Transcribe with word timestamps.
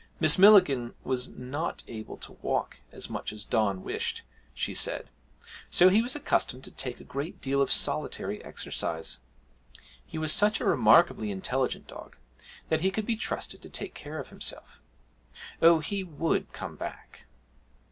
Miss 0.19 0.39
Millikin 0.39 0.95
was 1.03 1.29
not 1.29 1.83
able 1.87 2.17
to 2.17 2.31
walk 2.41 2.79
as 2.91 3.07
much 3.07 3.31
as 3.31 3.43
Don 3.43 3.83
wished, 3.83 4.23
she 4.51 4.73
said, 4.73 5.11
so 5.69 5.89
he 5.89 6.01
was 6.01 6.15
accustomed 6.15 6.63
to 6.63 6.71
take 6.71 6.99
a 6.99 7.03
great 7.03 7.39
deal 7.39 7.61
of 7.61 7.71
solitary 7.71 8.43
exercise; 8.43 9.19
he 10.03 10.17
was 10.17 10.33
such 10.33 10.59
a 10.59 10.65
remarkably 10.65 11.29
intelligent 11.29 11.85
dog 11.85 12.17
that 12.69 12.81
he 12.81 12.89
could 12.89 13.05
be 13.05 13.15
trusted 13.15 13.61
to 13.61 13.69
take 13.69 13.93
care 13.93 14.17
of 14.17 14.29
himself 14.29 14.81
oh, 15.61 15.77
he 15.81 16.03
would 16.03 16.51
come 16.51 16.75
back. 16.75 17.27